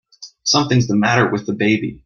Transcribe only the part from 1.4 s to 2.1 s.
the baby!